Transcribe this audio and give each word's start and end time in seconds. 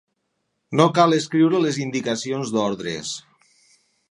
No 0.79 0.87
cal 0.99 1.13
escriure 1.17 1.61
les 1.67 1.79
indicacions 1.85 2.55
d'ordres. 2.57 3.13